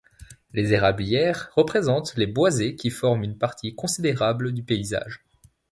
Les 0.53 0.73
érablières 0.73 1.51
représentent 1.55 2.15
les 2.17 2.25
boisés 2.25 2.75
qui 2.75 2.89
forment 2.89 3.21
une 3.23 3.37
partie 3.37 3.75
considérable 3.75 4.51
du 4.51 4.63
paysage. 4.63 5.23